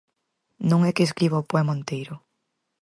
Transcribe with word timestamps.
Non 0.69 0.81
é 0.89 0.91
que 0.95 1.03
escriba 1.07 1.41
o 1.43 1.47
poema 1.51 1.73
enteiro. 1.79 2.15